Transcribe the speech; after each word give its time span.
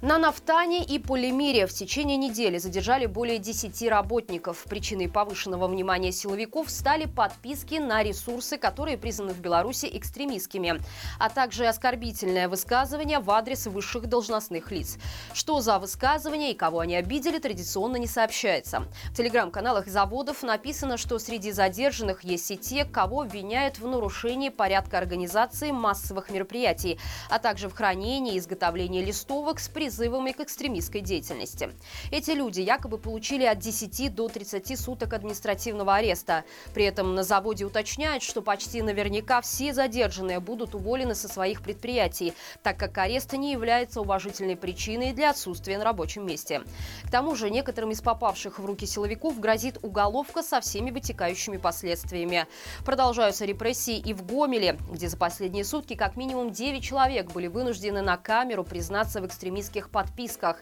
На 0.00 0.16
Нафтане 0.16 0.84
и 0.84 1.00
Полимире 1.00 1.66
в 1.66 1.72
течение 1.72 2.16
недели 2.16 2.58
задержали 2.58 3.06
более 3.06 3.40
10 3.40 3.82
работников. 3.88 4.62
Причиной 4.62 5.08
повышенного 5.08 5.66
внимания 5.66 6.12
силовиков 6.12 6.70
стали 6.70 7.06
подписки 7.06 7.80
на 7.80 8.04
ресурсы, 8.04 8.58
которые 8.58 8.96
признаны 8.96 9.32
в 9.32 9.40
Беларуси 9.40 9.90
экстремистскими, 9.92 10.80
а 11.18 11.30
также 11.30 11.66
оскорбительное 11.66 12.48
высказывание 12.48 13.18
в 13.18 13.28
адрес 13.32 13.66
высших 13.66 14.06
должностных 14.06 14.70
лиц. 14.70 14.98
Что 15.32 15.60
за 15.60 15.80
высказывание 15.80 16.52
и 16.52 16.56
кого 16.56 16.78
они 16.78 16.94
обидели, 16.94 17.40
традиционно 17.40 17.96
не 17.96 18.06
сообщается. 18.06 18.84
В 19.10 19.16
телеграм-каналах 19.16 19.88
заводов 19.88 20.44
написано, 20.44 20.96
что 20.96 21.18
среди 21.18 21.50
задержанных 21.50 22.22
есть 22.22 22.48
и 22.52 22.56
те, 22.56 22.84
кого 22.84 23.22
обвиняют 23.22 23.80
в 23.80 23.86
нарушении 23.88 24.50
порядка 24.50 24.98
организации 24.98 25.72
массовых 25.72 26.30
мероприятий, 26.30 27.00
а 27.30 27.40
также 27.40 27.68
в 27.68 27.74
хранении 27.74 28.36
и 28.36 28.38
изготовлении 28.38 29.04
листовок 29.04 29.58
с 29.58 29.68
призывом 29.68 29.87
призывами 29.88 30.32
к 30.32 30.40
экстремистской 30.40 31.00
деятельности. 31.00 31.70
Эти 32.10 32.32
люди 32.32 32.60
якобы 32.60 32.98
получили 32.98 33.44
от 33.44 33.58
10 33.58 34.14
до 34.14 34.28
30 34.28 34.78
суток 34.78 35.14
административного 35.14 35.94
ареста. 35.94 36.44
При 36.74 36.84
этом 36.84 37.14
на 37.14 37.22
заводе 37.22 37.64
уточняют, 37.64 38.22
что 38.22 38.42
почти 38.42 38.82
наверняка 38.82 39.40
все 39.40 39.72
задержанные 39.72 40.40
будут 40.40 40.74
уволены 40.74 41.14
со 41.14 41.26
своих 41.26 41.62
предприятий, 41.62 42.34
так 42.62 42.76
как 42.78 42.98
арест 42.98 43.32
не 43.32 43.52
является 43.52 44.02
уважительной 44.02 44.56
причиной 44.56 45.14
для 45.14 45.30
отсутствия 45.30 45.78
на 45.78 45.84
рабочем 45.84 46.26
месте. 46.26 46.60
К 47.04 47.10
тому 47.10 47.34
же 47.34 47.48
некоторым 47.48 47.92
из 47.92 48.02
попавших 48.02 48.58
в 48.58 48.66
руки 48.66 48.84
силовиков 48.84 49.40
грозит 49.40 49.78
уголовка 49.82 50.42
со 50.42 50.60
всеми 50.60 50.90
вытекающими 50.90 51.56
последствиями. 51.56 52.46
Продолжаются 52.84 53.46
репрессии 53.46 53.96
и 53.96 54.12
в 54.12 54.26
Гомеле, 54.26 54.76
где 54.90 55.08
за 55.08 55.16
последние 55.16 55.64
сутки 55.64 55.94
как 55.94 56.16
минимум 56.16 56.50
9 56.50 56.82
человек 56.82 57.32
были 57.32 57.46
вынуждены 57.46 58.02
на 58.02 58.18
камеру 58.18 58.64
признаться 58.64 59.22
в 59.22 59.26
экстремистских 59.26 59.77
лайках, 59.78 59.90
подписках. 59.90 60.56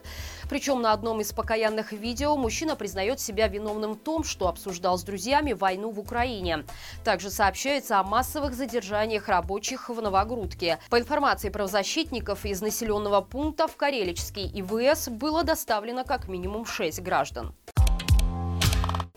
Причем 0.49 0.81
на 0.81 0.93
одном 0.93 1.21
из 1.21 1.33
покаянных 1.33 1.91
видео 1.91 2.37
мужчина 2.37 2.75
признает 2.75 3.19
себя 3.19 3.47
виновным 3.47 3.93
в 3.93 3.97
том, 3.97 4.23
что 4.23 4.47
обсуждал 4.47 4.97
с 4.97 5.03
друзьями 5.03 5.53
войну 5.53 5.91
в 5.91 5.99
Украине. 5.99 6.65
Также 7.03 7.29
сообщается 7.29 7.99
о 7.99 8.03
массовых 8.03 8.53
задержаниях 8.53 9.27
рабочих 9.27 9.89
в 9.89 10.01
Новогрудке. 10.01 10.79
По 10.89 10.99
информации 10.99 11.49
правозащитников, 11.49 12.45
из 12.45 12.61
населенного 12.61 13.21
пункта 13.21 13.67
в 13.67 13.75
Карелический 13.75 14.49
ИВС 14.61 15.09
было 15.09 15.43
доставлено 15.43 16.03
как 16.03 16.27
минимум 16.27 16.65
6 16.65 17.01
граждан. 17.01 17.53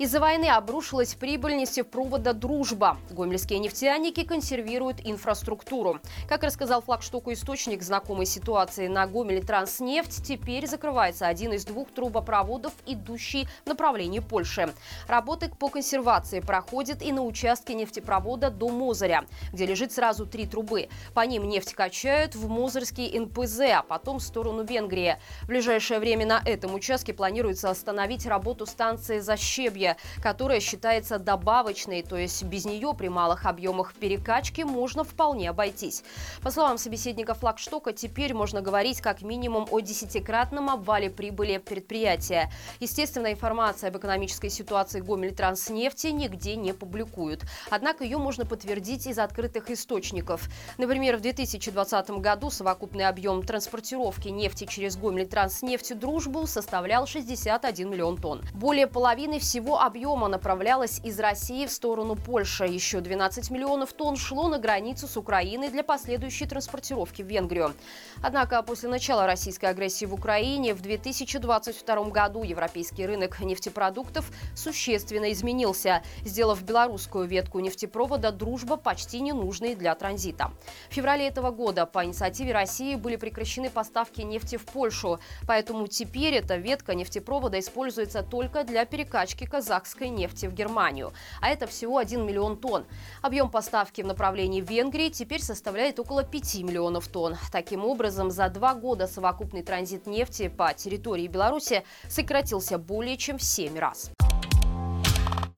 Из-за 0.00 0.18
войны 0.18 0.46
обрушилась 0.46 1.14
прибыль 1.14 1.58
нефтепровода 1.58 2.32
«Дружба». 2.32 2.96
Гомельские 3.10 3.58
нефтяники 3.58 4.24
консервируют 4.24 4.96
инфраструктуру. 5.04 6.00
Как 6.26 6.42
рассказал 6.42 6.80
флагштоку 6.80 7.34
источник 7.34 7.82
знакомой 7.82 8.24
ситуации 8.24 8.86
на 8.86 9.06
Гомеле 9.06 9.42
Транснефть, 9.42 10.24
теперь 10.24 10.66
закрывается 10.66 11.26
один 11.26 11.52
из 11.52 11.66
двух 11.66 11.90
трубопроводов, 11.90 12.72
идущий 12.86 13.46
в 13.66 13.68
направлении 13.68 14.20
Польши. 14.20 14.72
Работы 15.06 15.50
по 15.50 15.68
консервации 15.68 16.40
проходят 16.40 17.02
и 17.02 17.12
на 17.12 17.22
участке 17.22 17.74
нефтепровода 17.74 18.48
до 18.48 18.70
Мозыря, 18.70 19.26
где 19.52 19.66
лежит 19.66 19.92
сразу 19.92 20.24
три 20.24 20.46
трубы. 20.46 20.88
По 21.12 21.26
ним 21.26 21.46
нефть 21.46 21.74
качают 21.74 22.34
в 22.34 22.48
Мозырский 22.48 23.18
НПЗ, 23.18 23.60
а 23.76 23.82
потом 23.82 24.18
в 24.18 24.22
сторону 24.22 24.64
Венгрии. 24.64 25.18
В 25.42 25.48
ближайшее 25.48 26.00
время 26.00 26.24
на 26.24 26.40
этом 26.42 26.72
участке 26.72 27.12
планируется 27.12 27.68
остановить 27.68 28.24
работу 28.24 28.64
станции 28.64 29.18
Защебья 29.18 29.89
которая 30.22 30.60
считается 30.60 31.18
добавочной, 31.18 32.02
то 32.02 32.16
есть 32.16 32.42
без 32.44 32.64
нее 32.64 32.94
при 32.96 33.08
малых 33.08 33.46
объемах 33.46 33.94
перекачки 33.94 34.62
можно 34.62 35.04
вполне 35.04 35.50
обойтись. 35.50 36.02
По 36.42 36.50
словам 36.50 36.78
собеседника 36.78 37.34
флагштока, 37.34 37.92
теперь 37.92 38.34
можно 38.34 38.60
говорить 38.60 39.00
как 39.00 39.22
минимум 39.22 39.66
о 39.70 39.80
десятикратном 39.80 40.70
обвале 40.70 41.10
прибыли 41.10 41.58
предприятия. 41.58 42.50
Естественно, 42.80 43.32
информация 43.32 43.88
об 43.88 43.96
экономической 43.96 44.48
ситуации 44.48 45.00
Гомель 45.00 45.34
Транснефти 45.34 46.08
нигде 46.08 46.56
не 46.56 46.72
публикуют. 46.72 47.42
Однако 47.70 48.04
ее 48.04 48.18
можно 48.18 48.46
подтвердить 48.46 49.06
из 49.06 49.18
открытых 49.18 49.70
источников. 49.70 50.48
Например, 50.78 51.16
в 51.16 51.20
2020 51.20 52.10
году 52.10 52.50
совокупный 52.50 53.06
объем 53.06 53.42
транспортировки 53.42 54.28
нефти 54.28 54.66
через 54.66 54.96
Гомель 54.96 55.26
Транснефть 55.26 55.98
Дружбу 55.98 56.46
составлял 56.46 57.06
61 57.06 57.90
миллион 57.90 58.16
тонн. 58.16 58.42
Более 58.54 58.86
половины 58.86 59.38
всего 59.38 59.79
объема 59.80 60.28
направлялось 60.28 61.00
из 61.02 61.18
России 61.18 61.66
в 61.66 61.72
сторону 61.72 62.14
Польши. 62.14 62.64
Еще 62.64 63.00
12 63.00 63.50
миллионов 63.50 63.92
тонн 63.92 64.16
шло 64.16 64.48
на 64.48 64.58
границу 64.58 65.08
с 65.08 65.16
Украиной 65.16 65.70
для 65.70 65.82
последующей 65.82 66.46
транспортировки 66.46 67.22
в 67.22 67.26
Венгрию. 67.26 67.74
Однако 68.22 68.62
после 68.62 68.88
начала 68.88 69.26
российской 69.26 69.66
агрессии 69.66 70.04
в 70.04 70.12
Украине 70.12 70.74
в 70.74 70.82
2022 70.82 72.04
году 72.10 72.42
европейский 72.42 73.06
рынок 73.06 73.40
нефтепродуктов 73.40 74.30
существенно 74.54 75.32
изменился, 75.32 76.02
сделав 76.24 76.62
белорусскую 76.62 77.26
ветку 77.26 77.60
нефтепровода 77.60 78.32
«Дружба» 78.32 78.76
почти 78.76 79.20
ненужной 79.20 79.74
для 79.74 79.94
транзита. 79.94 80.52
В 80.90 80.94
феврале 80.94 81.26
этого 81.26 81.50
года 81.50 81.86
по 81.86 82.04
инициативе 82.04 82.52
России 82.52 82.96
были 82.96 83.16
прекращены 83.16 83.70
поставки 83.70 84.20
нефти 84.20 84.56
в 84.56 84.66
Польшу, 84.66 85.20
поэтому 85.46 85.86
теперь 85.86 86.34
эта 86.34 86.56
ветка 86.56 86.94
нефтепровода 86.94 87.58
используется 87.58 88.22
только 88.22 88.64
для 88.64 88.84
перекачки 88.84 89.46
казахстанских 89.46 89.69
казахской 89.70 90.08
нефти 90.08 90.46
в 90.46 90.52
Германию. 90.52 91.12
А 91.40 91.48
это 91.48 91.68
всего 91.68 91.98
1 91.98 92.26
миллион 92.26 92.56
тонн. 92.56 92.86
Объем 93.22 93.50
поставки 93.50 94.02
в 94.02 94.06
направлении 94.06 94.60
Венгрии 94.60 95.10
теперь 95.10 95.42
составляет 95.42 96.00
около 96.00 96.24
5 96.24 96.56
миллионов 96.62 97.06
тонн. 97.06 97.36
Таким 97.52 97.84
образом, 97.84 98.32
за 98.32 98.48
два 98.48 98.74
года 98.74 99.06
совокупный 99.06 99.62
транзит 99.62 100.06
нефти 100.06 100.48
по 100.48 100.74
территории 100.74 101.28
Беларуси 101.28 101.84
сократился 102.08 102.78
более 102.78 103.16
чем 103.16 103.38
в 103.38 103.42
7 103.44 103.78
раз. 103.78 104.10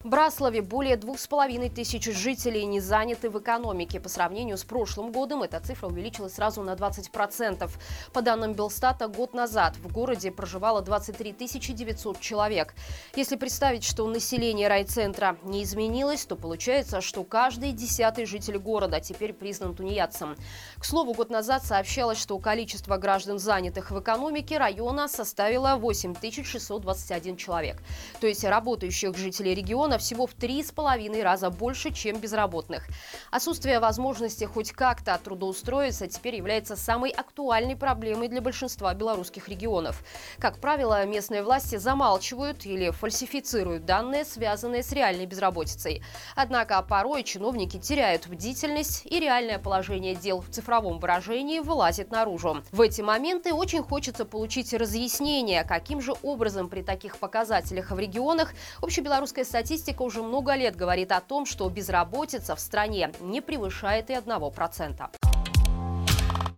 Браславе 0.03 0.61
более 0.61 0.97
двух 0.97 1.17
с 1.17 1.27
половиной 1.27 1.69
тысяч 1.69 2.03
жителей 2.03 2.65
не 2.65 2.81
заняты 2.81 3.29
в 3.29 3.39
экономике. 3.39 4.01
По 4.01 4.09
сравнению 4.09 4.57
с 4.57 4.65
прошлым 4.65 5.13
годом 5.13 5.43
эта 5.43 5.61
цифра 5.61 5.87
увеличилась 5.87 6.33
сразу 6.33 6.61
на 6.61 6.73
20%. 6.73 7.71
По 8.11 8.21
данным 8.21 8.51
Белстата, 8.51 9.07
год 9.07 9.33
назад 9.33 9.77
в 9.77 9.89
городе 9.89 10.29
проживало 10.29 10.81
23 10.81 11.33
900 11.33 12.19
человек. 12.19 12.75
Если 13.15 13.37
представить, 13.37 13.85
что 13.85 14.05
население 14.05 14.67
райцентра 14.67 15.37
не 15.43 15.63
изменилось, 15.63 16.25
то 16.25 16.35
получается, 16.35 16.99
что 16.99 17.23
каждый 17.23 17.71
десятый 17.71 18.25
житель 18.25 18.57
города 18.57 18.99
теперь 18.99 19.31
признан 19.31 19.73
тунеядцем. 19.73 20.35
К 20.79 20.83
слову, 20.83 21.13
год 21.13 21.29
назад 21.29 21.63
сообщалось, 21.63 22.17
что 22.17 22.37
количество 22.39 22.97
граждан, 22.97 23.39
занятых 23.39 23.91
в 23.91 24.01
экономике 24.01 24.57
района, 24.57 25.07
составило 25.07 25.77
8 25.77 26.13
621 26.43 27.37
человек. 27.37 27.81
То 28.19 28.27
есть 28.27 28.43
работающих 28.43 29.15
жителей 29.15 29.55
региона 29.55 29.92
миллиона 29.93 29.97
всего 29.97 30.27
в 30.27 30.33
три 30.33 30.63
с 30.63 30.71
половиной 30.71 31.23
раза 31.23 31.49
больше, 31.49 31.91
чем 31.91 32.17
безработных. 32.17 32.87
Отсутствие 33.31 33.79
возможности 33.79 34.45
хоть 34.45 34.71
как-то 34.71 35.19
трудоустроиться 35.23 36.07
теперь 36.07 36.35
является 36.35 36.75
самой 36.75 37.11
актуальной 37.11 37.75
проблемой 37.75 38.27
для 38.27 38.41
большинства 38.41 38.93
белорусских 38.93 39.49
регионов. 39.49 40.03
Как 40.39 40.59
правило, 40.59 41.05
местные 41.05 41.43
власти 41.43 41.77
замалчивают 41.77 42.65
или 42.65 42.91
фальсифицируют 42.91 43.85
данные, 43.85 44.25
связанные 44.25 44.83
с 44.83 44.91
реальной 44.91 45.25
безработицей. 45.25 46.01
Однако 46.35 46.81
порой 46.81 47.23
чиновники 47.23 47.77
теряют 47.77 48.27
бдительность 48.27 49.05
и 49.05 49.19
реальное 49.19 49.59
положение 49.59 50.15
дел 50.15 50.41
в 50.41 50.49
цифровом 50.49 50.99
выражении 50.99 51.59
вылазит 51.59 52.11
наружу. 52.11 52.63
В 52.71 52.81
эти 52.81 53.01
моменты 53.01 53.53
очень 53.53 53.83
хочется 53.83 54.25
получить 54.25 54.73
разъяснение, 54.73 55.63
каким 55.63 56.01
же 56.01 56.13
образом 56.23 56.69
при 56.69 56.81
таких 56.81 57.17
показателях 57.17 57.91
в 57.91 57.99
регионах 57.99 58.53
общебелорусская 58.81 59.45
статистика 59.45 59.82
Статистика 59.83 60.03
уже 60.03 60.23
много 60.23 60.55
лет 60.55 60.77
говорит 60.77 61.11
о 61.11 61.19
том, 61.19 61.45
что 61.45 61.67
безработица 61.67 62.55
в 62.55 62.59
стране 62.61 63.11
не 63.19 63.41
превышает 63.41 64.09
и 64.09 64.13
1%. 64.13 65.22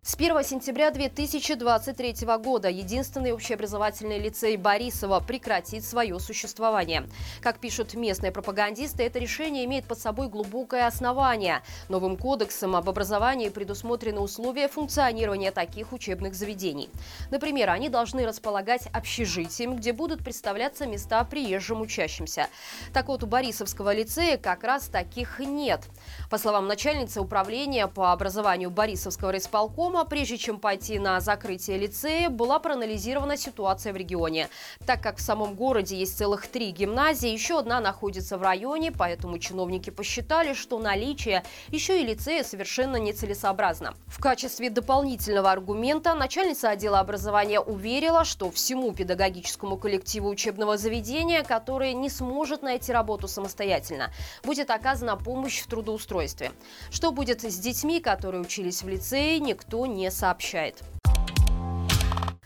С 0.08 0.14
1 0.14 0.44
сентября 0.44 0.92
2023 0.92 2.28
года 2.38 2.70
единственный 2.70 3.32
общеобразовательный 3.32 4.20
лицей 4.20 4.56
Борисова 4.56 5.20
прекратит 5.20 5.84
свое 5.84 6.20
существование. 6.20 7.10
Как 7.42 7.58
пишут 7.58 7.96
местные 7.96 8.32
пропагандисты, 8.32 9.02
это 9.02 9.18
решение 9.18 9.66
имеет 9.66 9.86
под 9.86 9.98
собой 9.98 10.30
глубокое 10.30 10.86
основание. 10.86 11.64
Новым 11.90 12.18
кодексом 12.18 12.76
об 12.76 12.88
образовании 12.88 13.50
предусмотрены 13.50 14.20
условия 14.20 14.68
функционирования 14.68 15.50
таких 15.50 15.92
учебных 15.92 16.36
заведений. 16.36 16.92
Например, 17.32 17.72
они 17.72 17.90
должны 17.90 18.28
располагать 18.28 18.86
общежитием, 18.94 19.76
где 19.76 19.92
будут 19.92 20.24
представляться 20.24 20.86
места 20.86 21.24
приезжим 21.24 21.82
учащимся. 21.82 22.46
Так 22.94 23.08
вот, 23.08 23.24
у 23.24 23.26
Борисовского 23.26 23.92
лицея 23.92 24.38
как 24.38 24.66
раз 24.66 24.84
таких 24.84 25.40
нет. 25.40 25.82
По 26.30 26.38
словам 26.38 26.68
начальницы 26.68 27.22
управления 27.22 27.88
по 27.88 28.12
образованию 28.12 28.70
Борисовского 28.70 29.32
райисполкома, 29.32 29.95
Госдума, 29.96 30.10
прежде 30.10 30.38
чем 30.38 30.60
пойти 30.60 31.00
на 31.00 31.22
закрытие 31.22 31.78
лицея, 31.78 32.30
была 32.30 32.60
проанализирована 32.60 33.38
ситуация 33.38 33.94
в 33.94 33.96
регионе. 33.96 34.50
Так 34.86 35.02
как 35.02 35.20
в 35.20 35.22
самом 35.22 35.56
городе 35.56 35.96
есть 35.96 36.18
целых 36.18 36.48
три 36.48 36.72
гимназии, 36.72 37.30
еще 37.30 37.60
одна 37.60 37.80
находится 37.80 38.38
в 38.38 38.42
районе, 38.42 38.92
поэтому 38.92 39.40
чиновники 39.40 39.92
посчитали, 39.92 40.54
что 40.54 40.80
наличие 40.80 41.46
еще 41.70 42.02
и 42.02 42.06
лицея 42.06 42.44
совершенно 42.44 42.98
нецелесообразно. 42.98 43.94
В 44.08 44.20
качестве 44.20 44.70
дополнительного 44.70 45.50
аргумента 45.50 46.14
начальница 46.14 46.72
отдела 46.72 47.00
образования 47.00 47.62
уверила, 47.62 48.26
что 48.26 48.52
всему 48.52 48.92
педагогическому 48.92 49.78
коллективу 49.78 50.28
учебного 50.28 50.76
заведения, 50.76 51.42
которое 51.42 51.94
не 51.94 52.10
сможет 52.10 52.64
найти 52.64 52.92
работу 52.92 53.30
самостоятельно, 53.30 54.12
будет 54.44 54.72
оказана 54.72 55.16
помощь 55.16 55.62
в 55.62 55.68
трудоустройстве. 55.68 56.52
Что 56.92 57.14
будет 57.14 57.46
с 57.46 57.58
детьми, 57.58 58.02
которые 58.02 58.42
учились 58.42 58.84
в 58.84 58.90
лицее, 58.90 59.40
никто 59.40 59.85
не 59.86 60.12
сообщает. 60.12 60.84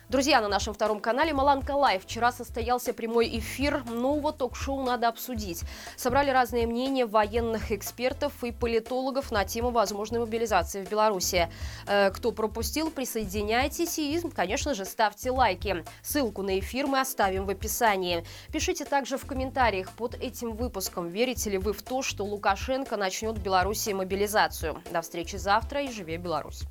Друзья, 0.10 0.42
на 0.42 0.48
нашем 0.48 0.74
втором 0.74 1.00
канале 1.02 1.36
Маланка 1.36 1.74
Лайв 1.74 2.04
вчера 2.04 2.32
состоялся 2.32 2.96
прямой 2.96 3.30
эфир 3.38 3.84
нового 3.86 4.34
ток-шоу 4.34 4.82
«Надо 4.82 5.08
обсудить». 5.08 5.62
Собрали 5.98 6.32
разные 6.32 6.66
мнения 6.66 7.06
военных 7.06 7.72
экспертов 7.72 8.44
и 8.44 8.52
политологов 8.52 9.30
на 9.30 9.46
тему 9.46 9.70
возможной 9.70 10.22
мобилизации 10.22 10.84
в 10.84 10.90
Беларуси. 10.90 11.48
Э, 11.86 12.10
кто 12.10 12.32
пропустил, 12.32 12.90
присоединяйтесь 12.90 14.00
и, 14.00 14.20
конечно 14.36 14.74
же, 14.74 14.84
ставьте 14.84 15.30
лайки. 15.30 15.86
Ссылку 16.02 16.42
на 16.42 16.58
эфир 16.58 16.88
мы 16.88 17.02
оставим 17.02 17.46
в 17.46 17.52
описании. 17.52 18.26
Пишите 18.52 18.86
также 18.86 19.16
в 19.16 19.28
комментариях 19.28 19.92
под 19.92 20.16
этим 20.16 20.54
выпуском, 20.54 21.10
верите 21.10 21.52
ли 21.52 21.60
вы 21.60 21.72
в 21.72 21.84
то, 21.84 22.02
что 22.02 22.26
Лукашенко 22.26 22.98
начнет 22.98 23.38
в 23.38 23.44
Беларуси 23.44 23.92
мобилизацию. 23.92 24.82
До 24.92 25.04
встречи 25.04 25.36
завтра 25.36 25.84
и 25.84 25.92
живи 25.92 26.18
Беларусь! 26.18 26.64